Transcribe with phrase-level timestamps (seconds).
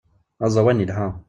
[0.45, 1.07] Aẓawan yelha.